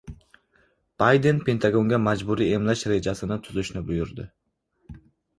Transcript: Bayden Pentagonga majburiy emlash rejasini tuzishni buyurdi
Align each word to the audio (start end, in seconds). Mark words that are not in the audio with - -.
Bayden 1.01 1.41
Pentagonga 1.49 1.99
majburiy 2.05 2.47
emlash 2.59 2.85
rejasini 2.93 3.37
tuzishni 3.49 3.83
buyurdi 3.91 4.27